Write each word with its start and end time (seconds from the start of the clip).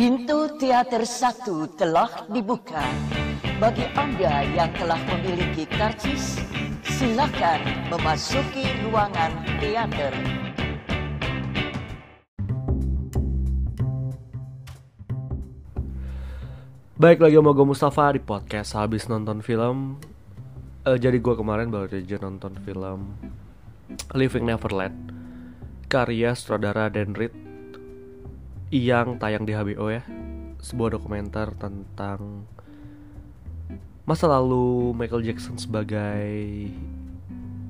Pintu 0.00 0.48
teater 0.56 1.04
satu 1.04 1.68
telah 1.76 2.24
dibuka. 2.32 2.80
Bagi 3.60 3.84
Anda 3.92 4.48
yang 4.48 4.72
telah 4.72 4.96
memiliki 4.96 5.68
karcis, 5.68 6.40
silakan 6.88 7.60
memasuki 7.92 8.64
ruangan 8.80 9.28
teater. 9.60 10.16
Baik 16.96 17.20
lagi 17.20 17.36
sama 17.36 17.52
gue 17.52 17.66
Mustafa 17.68 18.16
di 18.16 18.24
podcast 18.24 18.72
habis 18.80 19.04
nonton 19.04 19.44
film 19.44 20.00
Eh, 20.88 20.96
Jadi 20.96 21.20
gue 21.20 21.36
kemarin 21.36 21.68
baru 21.68 21.92
aja 21.92 22.16
nonton 22.16 22.56
film 22.64 23.20
Living 24.16 24.48
Neverland 24.48 25.12
Karya 25.92 26.32
sutradara 26.32 26.88
Dan 26.88 27.12
Reed 27.12 27.49
Yang 28.70 29.18
tayang 29.18 29.44
di 29.44 29.52
HBO 29.52 29.90
ya. 29.90 30.06
Sebuah 30.62 30.94
dokumenter 30.94 31.50
tentang 31.58 32.46
Masa 34.10 34.26
lalu 34.26 34.90
Michael 34.90 35.22
Jackson 35.22 35.54
sebagai 35.54 36.66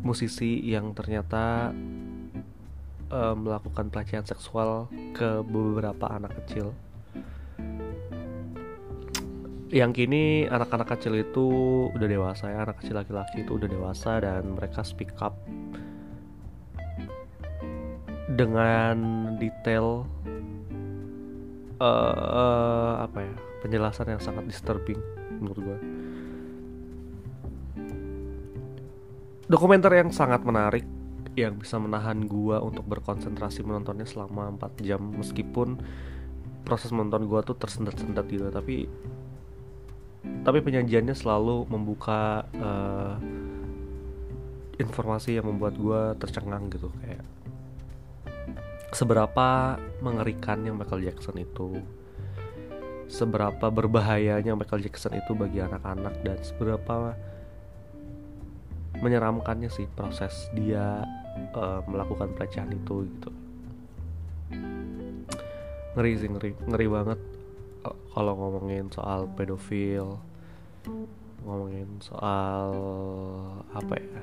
musisi 0.01 0.57
yang 0.65 0.97
ternyata 0.97 1.69
eh, 3.13 3.35
melakukan 3.37 3.93
pelecehan 3.93 4.25
seksual 4.25 4.89
ke 5.13 5.45
beberapa 5.45 6.09
anak 6.09 6.33
kecil. 6.41 6.73
Yang 9.69 9.93
kini 10.01 10.49
anak-anak 10.49 10.97
kecil 10.97 11.21
itu 11.21 11.47
udah 11.93 12.09
dewasa 12.09 12.49
ya 12.49 12.65
anak 12.65 12.81
kecil 12.81 12.97
laki-laki 12.97 13.45
itu 13.45 13.61
udah 13.61 13.69
dewasa 13.69 14.25
dan 14.25 14.57
mereka 14.57 14.81
speak 14.81 15.13
up 15.21 15.37
dengan 18.33 18.97
detail 19.37 20.09
eh 21.81 22.95
apa 23.01 23.19
ya? 23.25 23.35
Penjelasan 23.65 24.13
yang 24.13 24.23
sangat 24.23 24.45
disturbing 24.49 25.01
menurut 25.41 25.59
gue 25.61 25.79
dokumenter 29.51 29.91
yang 29.99 30.15
sangat 30.15 30.47
menarik 30.47 30.87
yang 31.35 31.59
bisa 31.59 31.75
menahan 31.83 32.23
gua 32.31 32.63
untuk 32.63 32.87
berkonsentrasi 32.87 33.67
menontonnya 33.67 34.07
selama 34.07 34.55
4 34.55 34.87
jam 34.87 35.03
meskipun 35.03 35.75
proses 36.63 36.95
menonton 36.95 37.27
gua 37.27 37.43
tuh 37.43 37.59
tersendat-sendat 37.59 38.31
gitu 38.31 38.47
tapi 38.55 38.87
tapi 40.47 40.59
penyajiannya 40.63 41.17
selalu 41.19 41.67
membuka 41.67 42.47
eh, 42.55 43.15
informasi 44.81 45.37
yang 45.37 45.49
membuat 45.49 45.77
gue 45.77 46.01
tercengang 46.17 46.73
gitu 46.73 46.89
kayak 47.01 47.21
seberapa 48.91 49.79
mengerikannya 50.03 50.75
Michael 50.75 51.07
Jackson 51.07 51.37
itu? 51.39 51.79
Seberapa 53.11 53.71
berbahayanya 53.71 54.55
Michael 54.55 54.87
Jackson 54.87 55.19
itu 55.19 55.35
bagi 55.35 55.59
anak-anak? 55.63 56.23
Dan 56.23 56.39
seberapa 56.43 57.15
menyeramkannya 59.01 59.71
sih 59.71 59.87
proses 59.95 60.51
dia 60.55 61.03
eh, 61.55 61.81
melakukan 61.87 62.35
pelecehan 62.35 62.71
itu 62.71 63.07
gitu? 63.07 63.31
Ngeri 65.99 66.13
sih 66.19 66.29
ngeri. 66.31 66.51
Ngeri 66.71 66.87
banget 66.87 67.19
eh, 67.87 67.97
kalau 68.15 68.33
ngomongin 68.39 68.91
soal 68.95 69.27
pedofil 69.35 70.19
ngomongin 71.41 71.89
soal 72.05 72.69
apa 73.73 73.97
ya 73.97 74.20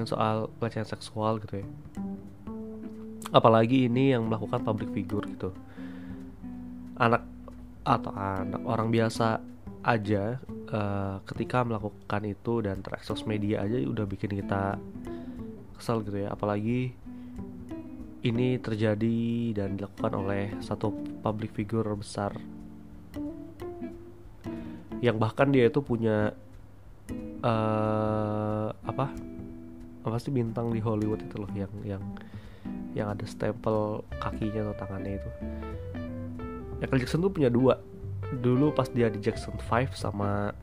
ngomongin 0.00 0.08
soal 0.08 0.48
pelecehan 0.56 0.88
seksual 0.88 1.36
gitu 1.44 1.60
ya. 1.60 1.66
Apalagi 3.30 3.86
ini 3.86 4.16
yang 4.16 4.26
melakukan 4.26 4.64
public 4.64 4.90
figure 4.96 5.28
gitu. 5.28 5.52
Anak 6.96 7.28
atau 7.84 8.12
anak 8.12 8.62
orang 8.64 8.88
biasa 8.88 9.40
aja 9.84 10.40
eh, 10.48 11.16
ketika 11.24 11.64
melakukan 11.64 12.22
itu 12.24 12.64
dan 12.64 12.84
terekspos 12.84 13.24
media 13.24 13.64
aja 13.64 13.76
udah 13.80 14.04
bikin 14.08 14.40
kita 14.40 14.80
kesel 15.76 16.00
gitu 16.04 16.24
ya. 16.24 16.32
Apalagi 16.32 16.96
ini 18.20 18.48
terjadi 18.60 19.52
dan 19.56 19.76
dilakukan 19.76 20.12
oleh 20.16 20.44
satu 20.60 20.92
public 21.20 21.52
figure 21.52 21.92
besar. 21.96 22.32
Yang 25.00 25.16
bahkan 25.16 25.48
dia 25.52 25.68
itu 25.68 25.80
punya 25.80 26.32
eh 27.40 28.68
apa 28.70 29.29
apa 30.00 30.16
sih 30.16 30.32
bintang 30.32 30.72
di 30.72 30.80
Hollywood 30.80 31.20
itu 31.20 31.36
loh 31.36 31.50
yang 31.52 31.72
yang 31.84 32.02
yang 32.96 33.08
ada 33.12 33.24
stempel 33.28 34.02
kakinya 34.20 34.70
atau 34.70 34.76
tangannya 34.86 35.20
itu? 35.20 35.30
Michael 36.80 37.00
Jackson 37.04 37.20
tuh 37.20 37.32
punya 37.32 37.52
dua. 37.52 37.78
Dulu 38.30 38.72
pas 38.72 38.88
dia 38.88 39.10
di 39.10 39.18
Jackson 39.20 39.58
5 39.58 39.92
sama 39.92 40.54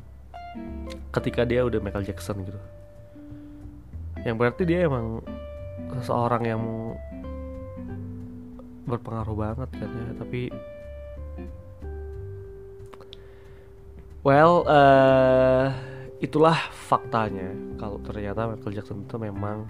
ketika 1.14 1.46
dia 1.46 1.62
udah 1.68 1.78
Michael 1.78 2.08
Jackson 2.08 2.42
gitu. 2.42 2.59
Yang 4.25 4.36
berarti 4.42 4.64
dia 4.66 4.90
emang 4.90 5.22
seseorang 6.02 6.44
yang 6.44 6.62
berpengaruh 8.88 9.36
banget 9.36 9.69
kan 9.75 9.90
ya 9.92 10.12
tapi 10.16 10.42
well 14.24 14.64
eh 14.64 15.68
itulah 16.18 16.58
faktanya 16.74 17.54
kalau 17.78 18.02
ternyata 18.02 18.50
Michael 18.50 18.74
Jackson 18.74 19.06
itu 19.06 19.18
memang 19.22 19.70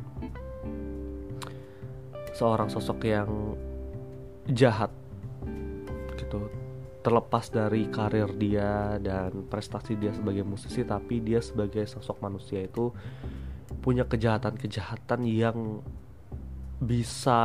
seorang 2.32 2.72
sosok 2.72 3.04
yang 3.04 3.30
jahat 4.48 4.94
gitu. 6.16 6.48
Terlepas 7.04 7.52
dari 7.52 7.88
karir 7.88 8.32
dia 8.36 9.00
dan 9.00 9.48
prestasi 9.48 9.96
dia 9.96 10.12
sebagai 10.12 10.44
musisi 10.44 10.84
tapi 10.84 11.24
dia 11.24 11.40
sebagai 11.40 11.88
sosok 11.88 12.20
manusia 12.24 12.64
itu 12.64 12.92
punya 13.84 14.04
kejahatan-kejahatan 14.04 15.24
yang 15.28 15.80
bisa 16.78 17.42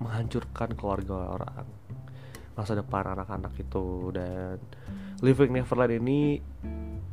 menghancurkan 0.00 0.76
keluarga 0.78 1.34
orang 1.34 1.66
masa 2.54 2.78
depan 2.78 3.18
anak-anak 3.18 3.52
itu. 3.58 4.12
Dan 4.14 4.60
Living 5.24 5.52
Neverland 5.56 5.94
ini 5.98 6.38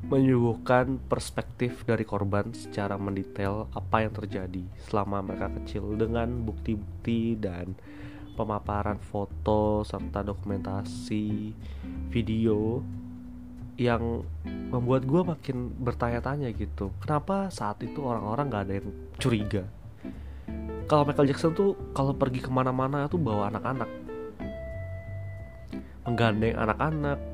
menyuguhkan 0.01 0.97
perspektif 1.05 1.85
dari 1.85 2.01
korban 2.01 2.49
secara 2.57 2.97
mendetail 2.97 3.69
apa 3.77 4.01
yang 4.01 4.13
terjadi 4.17 4.63
selama 4.89 5.21
mereka 5.21 5.53
kecil 5.61 5.93
dengan 5.93 6.41
bukti-bukti 6.41 7.37
dan 7.37 7.77
pemaparan 8.33 8.97
foto 8.97 9.85
serta 9.85 10.25
dokumentasi 10.25 11.53
video 12.09 12.81
yang 13.77 14.25
membuat 14.73 15.05
gue 15.05 15.21
makin 15.21 15.69
bertanya-tanya 15.73 16.49
gitu. 16.53 16.93
Kenapa 17.01 17.49
saat 17.53 17.81
itu 17.81 18.01
orang-orang 18.01 18.45
gak 18.51 18.63
ada 18.67 18.73
yang 18.81 18.89
curiga? 19.17 19.63
Kalau 20.85 21.07
Michael 21.07 21.31
Jackson 21.31 21.55
tuh 21.55 21.77
kalau 21.95 22.11
pergi 22.11 22.43
ke 22.43 22.51
mana-mana 22.51 23.07
tuh 23.07 23.21
bawa 23.21 23.47
anak-anak. 23.47 23.89
Menggandeng 26.03 26.57
anak-anak 26.57 27.30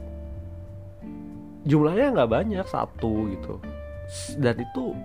jumlahnya 1.68 2.16
nggak 2.16 2.32
banyak 2.32 2.68
satu 2.68 3.28
gitu. 3.36 3.60
Dan 4.40 4.64
itu 4.64 4.96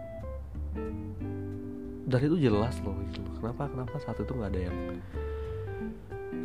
dan 2.06 2.20
itu 2.22 2.36
jelas 2.38 2.76
loh 2.84 2.94
gitu. 3.08 3.24
kenapa 3.40 3.66
kenapa 3.72 3.96
saat 4.02 4.20
itu 4.20 4.30
nggak 4.36 4.50
ada 4.52 4.60
yang 4.68 4.76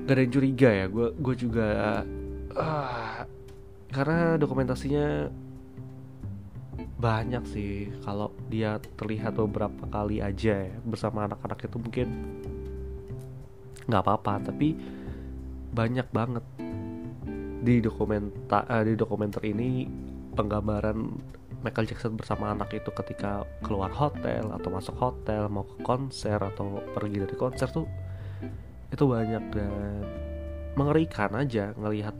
nggak 0.05 0.15
ada 0.17 0.21
yang 0.25 0.33
curiga 0.33 0.69
ya? 0.73 0.85
Gue 0.89 1.07
gue 1.13 1.35
juga 1.37 1.67
ah, 2.57 3.29
karena 3.93 4.41
dokumentasinya 4.41 5.29
banyak 6.97 7.43
sih. 7.45 7.93
Kalau 8.01 8.33
dia 8.49 8.81
terlihat 8.97 9.37
beberapa 9.37 9.85
kali 9.85 10.17
aja 10.17 10.65
ya 10.65 10.77
bersama 10.81 11.29
anak-anak 11.29 11.69
itu 11.69 11.77
mungkin 11.77 12.07
nggak 13.87 14.03
apa-apa 14.03 14.51
tapi 14.51 14.75
banyak 15.71 16.07
banget 16.11 16.43
di 17.67 17.83
dokumenta 17.83 18.63
eh, 18.71 18.87
di 18.87 18.95
dokumenter 18.95 19.43
ini 19.43 19.83
penggambaran 20.31 20.95
Michael 21.59 21.91
Jackson 21.91 22.15
bersama 22.15 22.55
anak 22.55 22.71
itu 22.71 22.87
ketika 22.95 23.43
keluar 23.59 23.91
hotel 23.91 24.55
atau 24.55 24.69
masuk 24.71 24.95
hotel 24.95 25.51
mau 25.51 25.67
ke 25.67 25.83
konser 25.83 26.39
atau 26.39 26.79
pergi 26.95 27.27
dari 27.27 27.35
konser 27.35 27.67
tuh 27.67 27.83
itu 28.87 29.03
banyak 29.03 29.43
dan 29.51 29.99
mengerikan 30.79 31.35
aja 31.35 31.75
ngelihat 31.75 32.15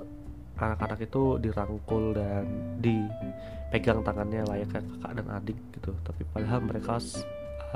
anak-anak 0.59 1.07
itu 1.07 1.39
dirangkul 1.39 2.11
dan 2.11 2.43
dipegang 2.83 4.03
tangannya 4.03 4.43
layaknya 4.43 4.83
kakak 4.83 5.11
dan 5.21 5.27
adik 5.31 5.59
gitu. 5.77 5.93
Tapi 6.01 6.25
padahal 6.33 6.65
mereka 6.65 6.97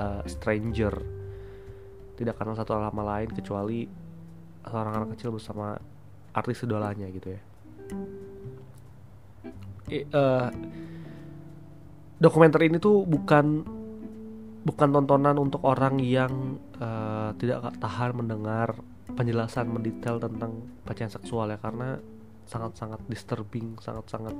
uh, 0.01 0.25
stranger. 0.25 0.97
Tidak 2.17 2.33
kenal 2.33 2.57
satu 2.57 2.73
sama 2.73 3.05
lain 3.05 3.29
kecuali 3.29 3.85
seorang 4.65 4.93
anak 4.97 5.09
kecil 5.13 5.37
bersama 5.37 5.77
artis 6.33 6.65
idolanya 6.65 7.05
gitu 7.13 7.37
ya 7.37 7.41
Uh, 9.91 10.47
dokumenter 12.15 12.63
ini 12.63 12.79
tuh 12.79 13.03
bukan 13.03 13.65
bukan 14.63 14.89
tontonan 14.93 15.35
untuk 15.41 15.59
orang 15.67 15.99
yang 15.99 16.61
uh, 16.79 17.35
tidak 17.35 17.75
tahan 17.81 18.15
mendengar 18.15 18.77
penjelasan 19.11 19.67
mendetail 19.67 20.21
tentang 20.21 20.63
pelecehan 20.87 21.11
seksual 21.11 21.51
ya 21.51 21.59
karena 21.59 21.99
sangat-sangat 22.47 23.03
disturbing 23.11 23.75
sangat-sangat 23.83 24.31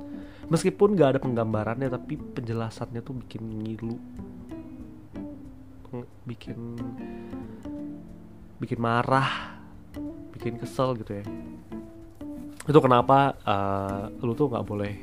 meskipun 0.48 0.96
gak 0.96 1.16
ada 1.16 1.20
penggambarannya 1.20 1.88
tapi 1.92 2.16
penjelasannya 2.16 3.00
tuh 3.04 3.20
bikin 3.20 3.42
ngilu. 3.60 3.94
Bikin 6.24 6.56
bikin 8.62 8.78
marah 8.78 9.58
bikin 10.30 10.54
kesel 10.54 10.94
gitu 10.94 11.18
ya 11.18 11.26
itu 12.62 12.78
kenapa 12.78 13.34
uh, 13.42 14.06
lu 14.22 14.38
tuh 14.38 14.46
nggak 14.46 14.66
boleh 14.66 14.94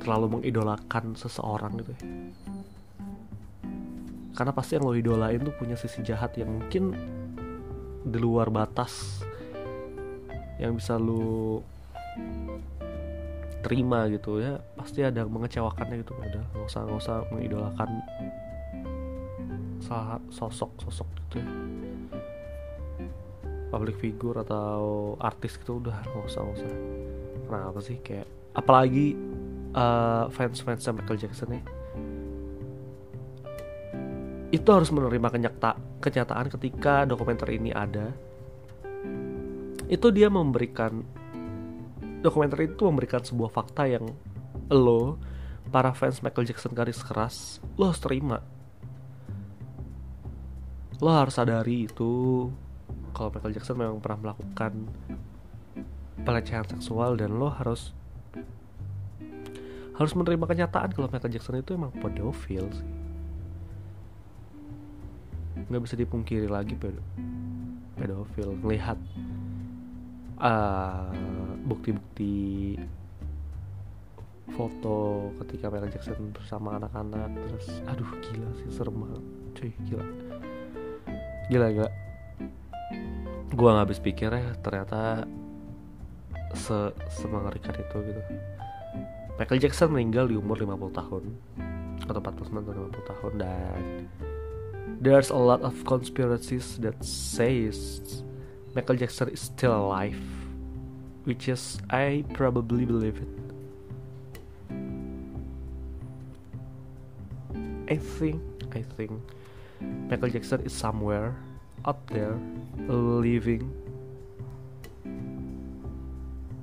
terlalu 0.00 0.40
mengidolakan 0.40 1.12
seseorang 1.12 1.76
gitu 1.80 1.92
ya? 1.92 2.02
Karena 4.32 4.52
pasti 4.56 4.80
yang 4.80 4.88
lo 4.88 4.96
idolain 4.96 5.44
tuh 5.44 5.52
punya 5.52 5.76
sisi 5.76 6.00
jahat 6.00 6.32
yang 6.40 6.48
mungkin 6.48 6.96
di 8.00 8.16
luar 8.16 8.48
batas 8.48 9.20
yang 10.56 10.72
bisa 10.72 10.96
lu 10.96 11.60
terima 13.60 14.08
gitu 14.08 14.40
ya. 14.40 14.56
Pasti 14.72 15.04
ada 15.04 15.28
mengecewakannya 15.28 16.00
gitu 16.00 16.16
udah 16.16 16.44
nggak 16.56 16.64
usah 16.64 16.80
nggak 16.88 17.00
usah 17.04 17.16
mengidolakan 17.28 17.90
sosok 20.30 20.70
sosok 20.86 21.08
gitu 21.26 21.42
ya 21.42 21.48
public 23.70 23.96
figure 24.02 24.42
atau 24.42 25.14
artis 25.22 25.56
gitu 25.56 25.78
udah 25.78 25.96
nggak 26.10 26.26
usah 26.26 26.40
nggak 26.42 26.56
usah. 26.58 26.70
Kenapa 27.46 27.78
sih 27.82 27.96
kayak 28.02 28.26
apalagi 28.54 29.14
uh, 29.74 30.26
fans 30.34 30.58
fans 30.60 30.86
Michael 30.90 31.18
Jackson 31.22 31.54
ya 31.54 31.62
itu 34.50 34.66
harus 34.66 34.90
menerima 34.90 35.30
kenyata 35.30 35.78
kenyataan 36.02 36.50
ketika 36.50 37.06
dokumenter 37.06 37.54
ini 37.54 37.70
ada. 37.70 38.10
Itu 39.86 40.10
dia 40.10 40.26
memberikan 40.26 41.06
dokumenter 42.20 42.66
itu 42.66 42.82
memberikan 42.86 43.22
sebuah 43.22 43.50
fakta 43.50 43.86
yang 43.86 44.10
lo 44.70 45.18
para 45.70 45.94
fans 45.94 46.18
Michael 46.22 46.50
Jackson 46.50 46.74
garis 46.74 47.02
keras 47.02 47.62
lo 47.78 47.90
harus 47.90 48.02
terima. 48.02 48.42
Lo 50.98 51.14
harus 51.14 51.38
sadari 51.38 51.86
itu 51.86 52.46
kalau 53.20 53.36
Michael 53.36 53.52
Jackson 53.52 53.76
memang 53.76 54.00
pernah 54.00 54.32
melakukan 54.32 54.72
pelecehan 56.24 56.64
seksual 56.72 57.20
dan 57.20 57.36
lo 57.36 57.52
harus 57.52 57.92
harus 60.00 60.16
menerima 60.16 60.48
kenyataan 60.48 60.96
kalau 60.96 61.12
Michael 61.12 61.36
Jackson 61.36 61.60
itu 61.60 61.76
emang 61.76 61.92
pedofil 62.00 62.64
sih. 62.72 62.88
Nggak 65.68 65.82
bisa 65.84 65.94
dipungkiri 66.00 66.48
lagi 66.48 66.72
pedo 66.72 67.04
pedofil 68.00 68.56
melihat 68.64 68.96
uh, 70.40 71.12
bukti-bukti 71.68 72.80
foto 74.56 75.28
ketika 75.44 75.68
Michael 75.68 75.92
Jackson 75.92 76.32
bersama 76.32 76.80
anak-anak 76.80 77.36
terus 77.36 77.68
aduh 77.84 78.08
gila 78.24 78.48
sih 78.64 78.72
serem 78.72 78.96
banget 78.96 79.24
cuy 79.60 79.72
gila. 79.84 80.06
Gila 81.52 81.68
gak 81.76 82.09
gue 83.50 83.68
nggak 83.68 83.84
habis 83.86 83.98
pikir 83.98 84.30
ya 84.30 84.54
ternyata 84.62 85.26
se 86.54 86.94
semengerikan 87.10 87.74
itu 87.74 87.96
gitu 88.10 88.22
Michael 89.38 89.62
Jackson 89.62 89.90
meninggal 89.90 90.28
di 90.30 90.36
umur 90.38 90.58
50 90.58 90.94
tahun 90.94 91.24
atau 92.06 92.20
49 92.20 92.62
atau 92.62 92.82
50 92.94 93.10
tahun 93.10 93.32
dan 93.38 93.82
there's 95.00 95.30
a 95.30 95.36
lot 95.36 95.62
of 95.62 95.72
conspiracies 95.84 96.76
that 96.78 96.94
says 97.02 98.22
Michael 98.74 98.96
Jackson 98.96 99.28
is 99.30 99.40
still 99.40 99.74
alive, 99.74 100.18
which 101.24 101.48
is 101.48 101.78
I 101.90 102.24
probably 102.34 102.84
believe 102.84 103.18
it. 103.18 103.34
I 107.90 107.96
think 107.98 108.38
I 108.70 108.82
think 108.94 109.10
Michael 109.80 110.30
Jackson 110.30 110.62
is 110.62 110.72
somewhere 110.72 111.34
up 111.84 112.04
there 112.10 112.36
living 112.88 113.72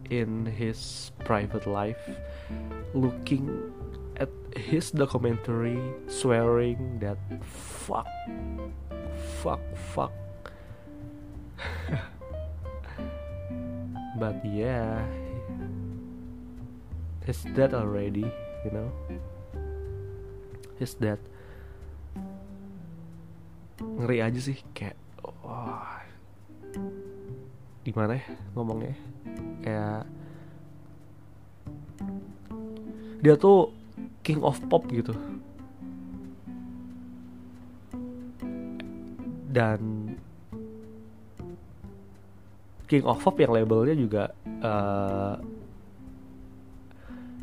in 0.10 0.46
his 0.46 1.12
private 1.26 1.68
life 1.68 2.00
looking 2.94 3.72
at 4.18 4.30
his 4.56 4.92
documentary 4.92 5.80
swearing 6.08 7.00
that 7.00 7.18
fuck 7.44 8.08
fuck 9.42 9.62
fuck. 9.94 10.14
But 14.18 14.42
yeah 14.46 15.06
he's 17.26 17.44
dead 17.54 17.74
already 17.74 18.26
you 18.66 18.72
know? 18.72 18.90
He's 20.80 20.94
dead 20.94 21.20
ngeri 23.82 24.22
aja 24.22 24.40
sih 24.42 24.58
kayak 24.74 24.98
gimana 27.98 28.22
ya 28.22 28.30
ngomongnya? 28.54 28.94
Kayak 29.66 30.06
dia 33.26 33.34
tuh 33.42 33.74
king 34.22 34.46
of 34.46 34.62
pop 34.70 34.86
gitu. 34.94 35.18
Dan 39.50 40.14
king 42.86 43.02
of 43.02 43.18
pop 43.18 43.34
yang 43.42 43.58
labelnya 43.58 43.98
juga 43.98 44.30
uh, 44.62 45.42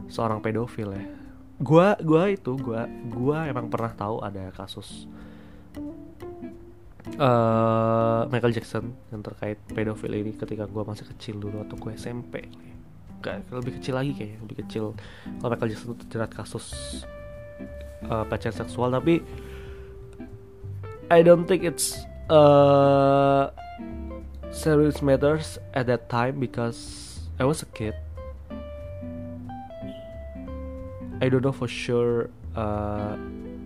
seorang 0.07 0.39
pedofil 0.39 0.95
ya. 0.95 1.03
Gua 1.59 1.99
gua 1.99 2.31
itu 2.31 2.55
gua 2.63 2.87
gua 3.11 3.51
emang 3.51 3.67
pernah 3.67 3.91
tahu 3.91 4.23
ada 4.23 4.55
kasus 4.55 5.11
uh, 7.19 8.27
Michael 8.33 8.55
Jackson 8.57 8.97
yang 9.13 9.21
terkait 9.21 9.59
pedofil 9.71 10.13
ini 10.17 10.33
ketika 10.35 10.65
gua 10.65 10.89
masih 10.89 11.05
kecil 11.17 11.39
dulu 11.39 11.63
atau 11.63 11.77
gue 11.77 11.93
SMP 11.95 12.49
gak 13.25 13.49
lebih 13.49 13.81
kecil 13.81 13.97
lagi 13.97 14.13
kayak 14.13 14.37
lebih 14.45 14.57
kecil. 14.69 14.93
Kalau 15.41 15.49
Michael 15.49 15.71
Jackson 15.73 15.97
itu 15.97 16.05
terjerat 16.05 16.31
kasus 16.37 16.67
uh, 18.05 18.25
pelecehan 18.29 18.53
seksual 18.53 18.93
tapi 18.93 19.25
I 21.09 21.25
don't 21.25 21.49
think 21.49 21.65
it's 21.65 21.97
uh, 22.29 23.49
serious 24.53 25.01
matters 25.01 25.57
at 25.73 25.89
that 25.89 26.09
time 26.13 26.37
because 26.41 27.21
I 27.41 27.49
was 27.49 27.65
a 27.65 27.69
kid. 27.73 27.97
I 31.25 31.33
don't 31.33 31.41
know 31.41 31.53
for 31.53 31.69
sure 31.69 32.29
uh, 32.53 33.17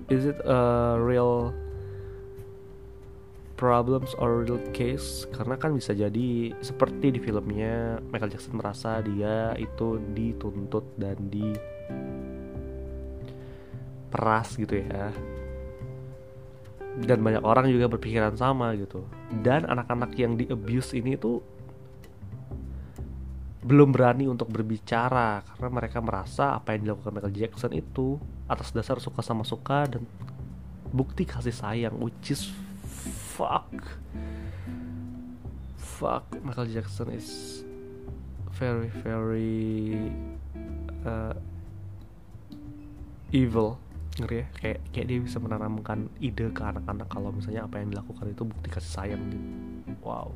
is 0.06 0.22
it 0.26 0.38
a 0.46 0.94
real 0.98 1.50
problems 3.58 4.14
or 4.22 4.46
real 4.46 4.62
case 4.70 5.26
karena 5.34 5.58
kan 5.58 5.74
bisa 5.74 5.90
jadi 5.90 6.54
seperti 6.62 7.10
di 7.10 7.20
filmnya 7.20 7.98
Michael 8.14 8.30
Jackson 8.30 8.54
merasa 8.54 9.02
dia 9.02 9.52
itu 9.58 9.98
dituntut 10.14 10.94
dan 10.94 11.18
di 11.26 11.50
peras 14.08 14.54
gitu 14.54 14.78
ya. 14.78 15.10
Dan 16.98 17.22
banyak 17.22 17.42
orang 17.42 17.70
juga 17.70 17.90
berpikiran 17.90 18.34
sama 18.38 18.74
gitu. 18.78 19.06
Dan 19.42 19.66
anak-anak 19.66 20.14
yang 20.18 20.34
di 20.34 20.50
abuse 20.50 20.98
ini 20.98 21.14
tuh 21.14 21.42
belum 23.58 23.92
berani 23.92 24.24
untuk 24.30 24.48
berbicara 24.48 25.44
karena 25.44 25.68
mereka 25.68 25.98
merasa 26.00 26.56
apa 26.56 26.72
yang 26.72 26.88
dilakukan 26.88 27.12
Michael 27.12 27.36
Jackson 27.36 27.72
itu 27.76 28.16
atas 28.48 28.72
dasar 28.72 28.96
suka 28.96 29.20
sama 29.20 29.44
suka 29.44 29.84
dan 29.84 30.08
bukti 30.88 31.28
kasih 31.28 31.52
sayang 31.52 32.00
which 32.00 32.32
is 32.32 32.48
fuck. 33.38 33.70
Fuck 35.78 36.26
Michael 36.42 36.66
Jackson 36.74 37.14
is 37.14 37.62
very 38.58 38.90
very 39.06 40.10
uh, 41.06 41.38
evil. 43.30 43.78
Ngeri 44.18 44.42
ya? 44.42 44.46
Kayak 44.58 44.78
kayak 44.90 45.06
dia 45.06 45.18
bisa 45.22 45.38
menanamkan 45.38 46.10
ide 46.18 46.50
ke 46.50 46.62
anak-anak 46.66 47.06
kalau 47.06 47.30
misalnya 47.30 47.62
apa 47.70 47.78
yang 47.78 47.94
dilakukan 47.94 48.26
itu 48.34 48.42
bukti 48.42 48.68
kasih 48.74 48.90
sayang 48.90 49.22
gitu. 49.30 49.38
Wow. 50.02 50.34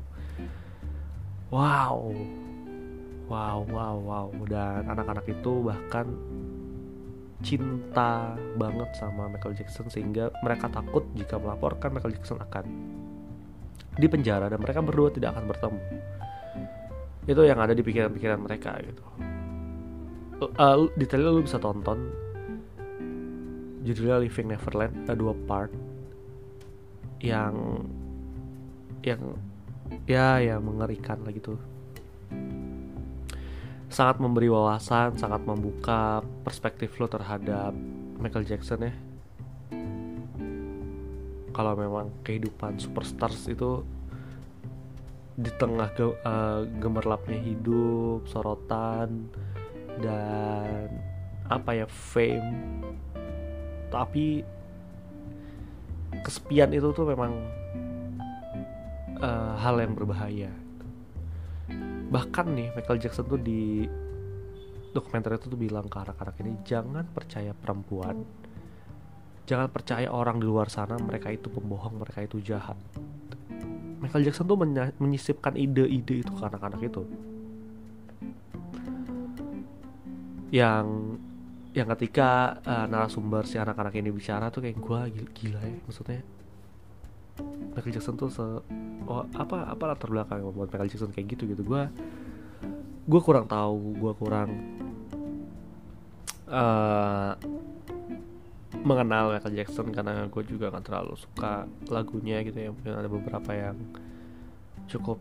Wow. 1.51 2.15
Wow 3.27 3.59
wow 3.67 3.95
wow. 3.99 4.27
Dan 4.47 4.87
anak-anak 4.87 5.27
itu 5.27 5.51
bahkan 5.59 6.07
cinta 7.43 8.33
banget 8.55 8.89
sama 8.95 9.27
Michael 9.27 9.59
Jackson 9.59 9.91
sehingga 9.91 10.31
mereka 10.41 10.71
takut 10.71 11.03
jika 11.13 11.35
melaporkan 11.37 11.91
Michael 11.91 12.15
Jackson 12.15 12.39
akan 12.39 12.65
di 13.93 14.07
penjara 14.09 14.49
dan 14.49 14.57
mereka 14.57 14.81
berdua 14.81 15.13
tidak 15.13 15.37
akan 15.37 15.45
bertemu. 15.51 15.81
Itu 17.29 17.41
yang 17.45 17.59
ada 17.59 17.75
di 17.75 17.83
pikiran-pikiran 17.85 18.39
mereka 18.41 18.79
gitu. 18.81 19.03
Uh, 20.43 20.89
detailnya 20.97 21.31
lu 21.31 21.45
bisa 21.45 21.55
tonton 21.55 22.11
judulnya 23.83 24.23
Living 24.23 24.47
Neverland 24.51 24.95
ada 25.07 25.15
dua 25.15 25.35
part 25.47 25.71
yang 27.19 27.83
yang 29.03 29.21
ya 30.07 30.39
yang 30.39 30.63
mengerikan 30.63 31.19
lah 31.23 31.31
gitu 31.35 31.59
sangat 33.93 34.17
memberi 34.17 34.49
wawasan 34.49 35.13
sangat 35.21 35.45
membuka 35.45 36.25
perspektif 36.41 36.97
lo 36.97 37.05
terhadap 37.05 37.77
Michael 38.17 38.49
Jackson 38.49 38.89
ya. 38.89 38.93
Kalau 41.53 41.77
memang 41.77 42.09
kehidupan 42.25 42.81
superstars 42.81 43.45
itu 43.45 43.85
di 45.37 45.53
tengah 45.61 45.93
ge 45.93 46.09
uh, 46.25 46.65
gemerlapnya 46.81 47.37
hidup 47.37 48.25
sorotan 48.25 49.29
dan 50.01 50.89
apa 51.45 51.85
ya 51.85 51.85
fame. 51.85 52.81
Tapi 53.93 54.41
kesepian 56.25 56.73
itu 56.73 56.89
tuh 56.97 57.05
memang 57.05 57.37
uh, 59.21 59.53
hal 59.61 59.77
yang 59.77 59.93
berbahaya 59.93 60.49
bahkan 62.13 62.45
nih 62.53 62.69
Michael 62.77 63.01
Jackson 63.01 63.25
tuh 63.25 63.41
di 63.41 63.89
dokumenter 64.93 65.41
itu 65.41 65.49
tuh 65.49 65.57
bilang 65.57 65.89
ke 65.89 65.97
anak-anak 65.97 66.37
ini 66.45 66.61
jangan 66.61 67.01
percaya 67.09 67.57
perempuan. 67.57 68.21
Jangan 69.49 69.67
percaya 69.73 70.07
orang 70.07 70.37
di 70.37 70.45
luar 70.45 70.69
sana 70.69 70.95
mereka 71.01 71.33
itu 71.33 71.49
pembohong 71.49 71.99
mereka 71.99 72.21
itu 72.21 72.37
jahat. 72.39 72.77
Michael 73.97 74.29
Jackson 74.29 74.45
tuh 74.45 74.55
menyisipkan 75.01 75.57
ide-ide 75.57 76.21
itu 76.21 76.31
ke 76.31 76.43
anak-anak 76.45 76.85
itu. 76.85 77.01
Yang 80.53 81.17
yang 81.73 81.87
ketika 81.97 82.61
uh, 82.61 82.85
narasumber 82.85 83.49
si 83.49 83.57
anak-anak 83.57 83.97
ini 83.97 84.13
bicara 84.13 84.53
tuh 84.53 84.61
kayak 84.61 84.77
gue 84.77 84.99
gila, 85.17 85.29
gila 85.33 85.61
ya 85.65 85.77
maksudnya 85.89 86.21
Michael 87.71 87.93
Jackson 87.95 88.19
tuh 88.19 88.27
se 88.27 88.43
oh, 89.07 89.23
apa 89.31 89.71
apa 89.71 89.83
latar 89.95 90.11
belakang 90.11 90.43
yang 90.43 90.51
membuat 90.51 90.75
Michael 90.75 90.91
Jackson 90.91 91.11
kayak 91.15 91.37
gitu 91.37 91.47
gitu 91.47 91.63
gue 91.63 91.83
gue 93.03 93.21
kurang 93.23 93.47
tahu 93.47 93.95
gue 93.99 94.13
kurang 94.19 94.49
uh, 96.51 97.35
mengenal 98.83 99.31
Michael 99.31 99.55
Jackson 99.55 99.87
karena 99.95 100.27
gue 100.27 100.43
juga 100.43 100.67
nggak 100.71 100.85
terlalu 100.85 101.15
suka 101.15 101.67
lagunya 101.87 102.43
gitu 102.43 102.57
ya 102.59 102.69
mungkin 102.75 102.93
ada 102.99 103.07
beberapa 103.07 103.51
yang 103.55 103.79
cukup 104.91 105.19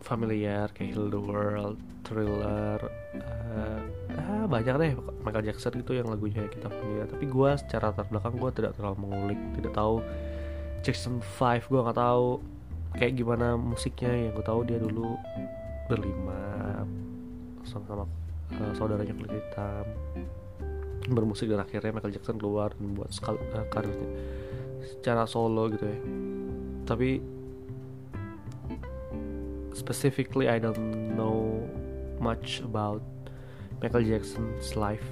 familiar 0.00 0.72
kayak 0.72 0.96
Heal 0.96 1.12
the 1.12 1.20
World, 1.20 1.78
Thriller, 2.08 2.80
uh, 3.20 3.80
ah, 4.16 4.44
banyak 4.48 4.74
deh 4.80 4.92
Michael 5.22 5.52
Jackson 5.52 5.76
itu 5.78 5.92
yang 6.00 6.08
lagunya 6.08 6.48
kita 6.48 6.72
familiar. 6.72 7.06
Tapi 7.06 7.28
gue 7.28 7.50
secara 7.60 7.92
terbelakang 7.92 8.40
gue 8.40 8.50
tidak 8.56 8.72
terlalu 8.80 8.96
mengulik, 9.06 9.40
tidak 9.60 9.72
tahu 9.76 10.00
Jackson 10.80 11.20
5 11.20 11.68
gue 11.68 11.80
nggak 11.80 11.98
tahu 11.98 12.40
kayak 12.96 13.12
gimana 13.16 13.54
musiknya. 13.56 14.12
Yang 14.12 14.40
gue 14.40 14.44
tahu 14.46 14.60
dia 14.64 14.78
dulu 14.80 15.16
berlima 15.86 16.40
sama-sama 17.66 18.04
uh, 18.56 18.72
saudaranya 18.74 19.12
kulit 19.12 19.32
hitam. 19.36 19.86
Bermusik 21.10 21.50
dan 21.50 21.64
akhirnya 21.64 21.92
Michael 21.92 22.14
Jackson 22.16 22.36
keluar 22.38 22.72
dan 22.76 22.94
buat 22.94 23.10
skal, 23.12 23.36
uh, 23.36 23.66
karirnya 23.68 24.08
secara 24.80 25.28
solo 25.28 25.68
gitu 25.68 25.84
ya. 25.84 25.98
Tapi 26.88 27.20
specifically 29.76 30.48
I 30.48 30.58
don't 30.58 31.14
know 31.14 31.60
much 32.20 32.60
about 32.64 33.04
Michael 33.80 34.04
Jackson's 34.04 34.76
life 34.76 35.04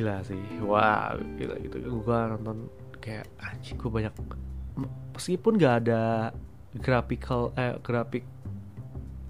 gila 0.00 0.24
sih. 0.24 0.40
Wah 0.64 1.12
gila 1.36 1.60
gitu. 1.60 1.76
Gue 1.84 2.18
nonton 2.32 2.72
kayak 3.04 3.28
anjing 3.36 3.76
gue 3.76 3.92
banyak 3.92 4.12
meskipun 5.12 5.60
gak 5.60 5.84
ada 5.84 6.32
graphical 6.80 7.52
eh 7.56 7.76
grafik 7.84 8.24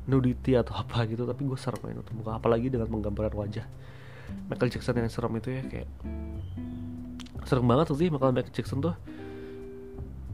nudity 0.07 0.59
atau 0.59 0.75
apa 0.75 1.07
gitu 1.07 1.23
tapi 1.27 1.43
gue 1.47 1.59
serem 1.59 1.83
main 1.83 1.99
nonton 1.99 2.15
muka. 2.15 2.39
Apalagi 2.39 2.71
dengan 2.71 2.87
menggambarkan 2.87 3.35
wajah 3.35 3.67
Michael 4.47 4.71
Jackson 4.71 4.95
yang 4.95 5.11
serem 5.11 5.35
itu 5.43 5.51
ya 5.51 5.63
kayak 5.67 5.91
serem 7.51 7.67
banget 7.67 7.91
sih 7.91 8.07
Michael 8.07 8.47
Jackson 8.55 8.79
tuh. 8.79 8.95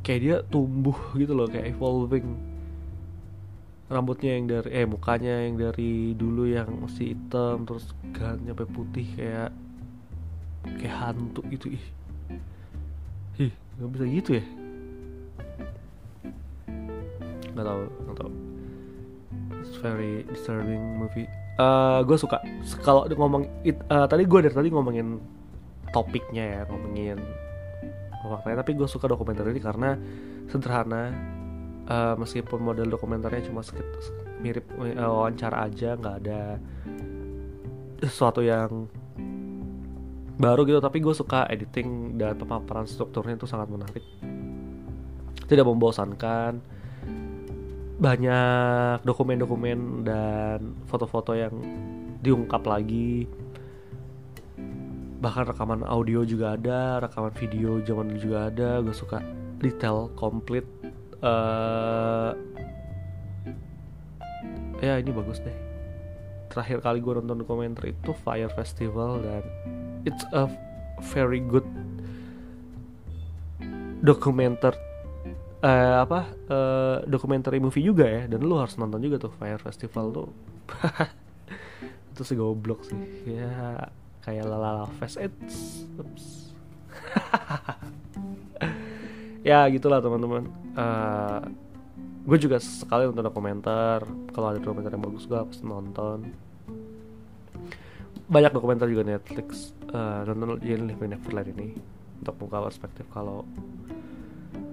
Kayak 0.04 0.20
dia 0.20 0.36
tumbuh 0.52 0.96
gitu 1.16 1.32
loh 1.32 1.48
kayak 1.48 1.72
evolving. 1.72 2.28
Rambutnya 3.86 4.34
yang 4.34 4.50
dari 4.50 4.68
eh 4.74 4.86
mukanya 4.86 5.46
yang 5.46 5.54
dari 5.62 6.10
dulu 6.18 6.42
yang 6.50 6.66
masih 6.82 7.14
hitam 7.14 7.62
terus 7.62 7.94
ganti 8.10 8.50
sampai 8.50 8.66
putih 8.66 9.06
kayak 9.14 9.50
kayak 10.78 10.96
hantu 10.96 11.40
gitu 11.52 11.74
ih. 11.74 11.84
Ih 13.46 13.52
nggak 13.78 13.90
bisa 13.94 14.04
gitu 14.10 14.30
ya? 14.40 14.44
Nggak 17.54 17.66
tahu 17.66 17.82
nggak 17.86 18.16
tahu. 18.18 18.32
It's 19.62 19.76
very 19.78 20.26
disturbing 20.30 20.98
movie. 20.98 21.30
Uh, 21.56 22.04
gue 22.04 22.18
suka. 22.20 22.42
Kalau 22.84 23.08
ngomong 23.08 23.48
it, 23.64 23.80
uh, 23.88 24.04
tadi 24.04 24.28
gue 24.28 24.40
dari 24.44 24.54
tadi 24.54 24.68
ngomongin 24.68 25.16
topiknya 25.94 26.44
ya 26.44 26.60
ngomongin 26.68 27.16
faktanya 28.26 28.66
tapi 28.66 28.74
gue 28.74 28.88
suka 28.90 29.06
dokumenter 29.06 29.46
ini 29.48 29.62
karena 29.62 29.94
sederhana. 30.50 31.14
Uh, 31.86 32.18
meskipun 32.18 32.66
model 32.66 32.90
dokumenternya 32.90 33.46
cuma 33.46 33.62
sekit, 33.62 33.86
mirip 34.42 34.66
uh, 34.74 35.06
wawancara 35.06 35.70
aja 35.70 35.94
nggak 35.94 36.16
ada 36.18 36.58
sesuatu 38.02 38.42
yang 38.42 38.90
baru 40.36 40.68
gitu 40.68 40.80
tapi 40.84 41.00
gue 41.00 41.16
suka 41.16 41.48
editing 41.48 42.20
dan 42.20 42.36
pemaparan 42.36 42.84
strukturnya 42.84 43.40
itu 43.40 43.48
sangat 43.48 43.72
menarik. 43.72 44.04
Tidak 45.48 45.64
membosankan. 45.64 46.60
Banyak 47.96 49.00
dokumen-dokumen 49.08 50.04
dan 50.04 50.76
foto-foto 50.84 51.32
yang 51.32 51.54
diungkap 52.20 52.60
lagi. 52.68 53.24
Bahkan 55.16 55.44
rekaman 55.48 55.80
audio 55.88 56.20
juga 56.28 56.60
ada 56.60 57.00
rekaman 57.00 57.32
video 57.32 57.80
zaman 57.80 58.12
dulu 58.12 58.20
juga 58.20 58.38
ada. 58.52 58.84
Gue 58.84 58.92
suka 58.92 59.24
detail 59.64 60.12
komplit. 60.12 60.68
Uh, 61.24 62.36
ya 64.84 65.00
ini 65.00 65.08
bagus 65.16 65.40
deh. 65.40 65.56
Terakhir 66.52 66.84
kali 66.84 67.00
gue 67.00 67.12
nonton 67.16 67.40
dokumenter 67.40 67.96
itu 67.96 68.12
Fire 68.20 68.52
Festival 68.52 69.24
dan 69.24 69.42
it's 70.06 70.24
a 70.30 70.46
very 71.12 71.42
good 71.42 71.66
dokumenter 74.00 74.72
uh, 75.66 76.06
apa 76.06 76.20
uh, 76.46 76.96
dokumenter 77.10 77.50
movie 77.58 77.82
juga 77.82 78.06
ya 78.06 78.22
dan 78.30 78.46
lu 78.46 78.54
harus 78.60 78.78
nonton 78.78 79.02
juga 79.02 79.18
tuh 79.18 79.34
Fire 79.34 79.60
Festival 79.60 80.14
tuh. 80.14 80.30
Itu 82.14 82.22
sih 82.24 82.38
goblok 82.38 82.86
sih. 82.86 82.96
Ya 83.26 83.90
kayak 84.22 84.46
lalala 84.46 84.86
fest. 85.02 85.18
It's 85.18 85.86
ya 89.48 89.68
gitulah 89.70 90.02
teman-teman. 90.02 90.50
Uh, 90.74 90.80
eh, 90.80 91.40
gue 92.26 92.38
juga 92.40 92.58
sekali 92.58 93.06
nonton 93.06 93.26
dokumenter. 93.26 94.02
Kalau 94.34 94.46
ada 94.50 94.58
dokumenter 94.58 94.90
yang 94.94 95.04
bagus 95.04 95.26
gue 95.28 95.38
pasti 95.38 95.66
nonton. 95.66 96.32
Banyak 98.26 98.50
dokumenter 98.50 98.90
juga 98.90 99.06
Netflix 99.06 99.70
uh, 99.96 100.20
nonton 100.28 100.60
Yen 100.60 100.84
Live 100.84 101.00
in 101.00 101.16
Neverland 101.16 101.48
ini 101.56 101.68
untuk 102.20 102.36
buka 102.44 102.60
perspektif 102.60 103.08
kalau 103.08 103.48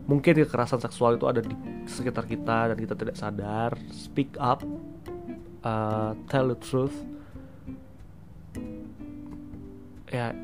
mungkin 0.03 0.35
kekerasan 0.43 0.83
seksual 0.83 1.15
itu 1.15 1.25
ada 1.31 1.39
di 1.39 1.55
sekitar 1.87 2.27
kita 2.27 2.75
dan 2.75 2.77
kita 2.77 2.95
tidak 2.99 3.15
sadar. 3.15 3.71
Speak 3.95 4.35
up 4.35 4.59
uh, 5.63 6.11
tell 6.27 6.51
the 6.51 6.59
truth. 6.59 6.95
Ya 10.11 10.35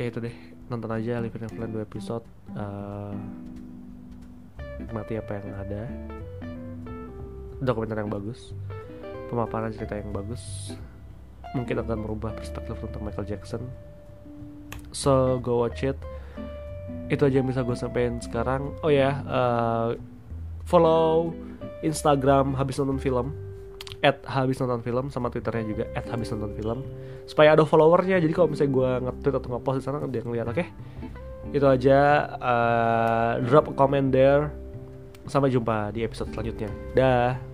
ya 0.00 0.04
itu 0.08 0.18
deh. 0.24 0.36
Nonton 0.72 0.88
aja 0.88 1.20
Live 1.20 1.36
in 1.36 1.44
Neverland 1.44 1.72
2 1.76 1.84
episode 1.84 2.24
uh, 2.56 3.12
nikmati 4.80 5.20
apa 5.20 5.30
yang 5.36 5.48
ada. 5.60 5.82
Dokumenter 7.60 8.00
yang 8.00 8.08
bagus 8.08 8.56
pemaparan 9.28 9.74
cerita 9.74 9.98
yang 9.98 10.14
bagus. 10.14 10.74
Mungkin 11.58 11.82
akan 11.82 11.98
merubah 12.02 12.34
perspektif 12.34 12.78
tentang 12.78 13.02
Michael 13.06 13.26
Jackson 13.30 13.62
so 14.94 15.42
go 15.42 15.66
watch 15.66 15.82
it. 15.82 15.98
Itu 17.10 17.26
aja 17.26 17.42
yang 17.42 17.50
bisa 17.50 17.66
gue 17.66 17.74
sampaikan 17.74 18.22
sekarang. 18.22 18.72
Oh 18.80 18.88
ya 18.88 19.10
yeah, 19.10 19.14
uh, 19.26 19.88
follow 20.64 21.34
Instagram 21.82 22.54
habis 22.54 22.78
nonton 22.80 23.02
film 23.02 23.34
at 24.00 24.20
habis 24.24 24.60
nonton 24.60 24.80
film 24.84 25.08
sama 25.08 25.32
twitternya 25.32 25.64
juga 25.64 25.84
at 25.96 26.06
habis 26.08 26.30
nonton 26.32 26.54
film 26.54 26.78
supaya 27.26 27.58
ada 27.58 27.66
followernya. 27.66 28.22
Jadi 28.22 28.32
kalau 28.32 28.48
misalnya 28.48 28.72
gue 28.72 28.90
nge-tweet 29.10 29.34
atau 29.36 29.48
nge-post 29.52 29.76
di 29.80 29.84
sana 29.84 29.98
dia 30.08 30.22
ngeliat 30.22 30.46
oke? 30.48 30.56
Okay? 30.62 30.68
itu 31.54 31.66
aja 31.70 31.98
uh, 32.42 33.32
drop 33.46 33.70
a 33.70 33.74
comment 33.78 34.10
there. 34.10 34.50
Sampai 35.24 35.48
jumpa 35.48 35.88
di 35.94 36.04
episode 36.04 36.34
selanjutnya. 36.36 36.68
Dah 36.92 37.53